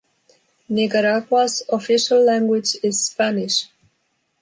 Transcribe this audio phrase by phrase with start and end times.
[0.69, 3.67] Nicaragua's official language is Spanish.